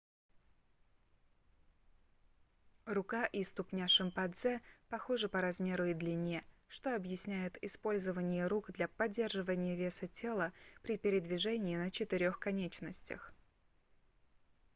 рука 2.87 3.25
и 3.27 3.43
ступня 3.43 3.87
шимпанзе 3.87 4.59
похожи 4.89 5.29
по 5.29 5.41
размеру 5.41 5.85
и 5.85 5.93
длине 5.93 6.43
что 6.69 6.95
объясняет 6.95 7.63
использование 7.63 8.47
рук 8.47 8.71
для 8.71 8.87
поддержания 8.87 9.75
веса 9.75 10.07
тела 10.07 10.53
при 10.81 10.97
передвижении 10.97 11.75
на 11.77 11.91
четырёх 11.91 12.39
конечностях 12.39 13.31